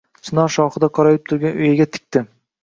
chinor 0.27 0.47
shoxida 0.55 0.89
qorayib 0.99 1.27
turgan 1.33 1.61
uyaga 1.61 1.89
tikdi. 1.99 2.25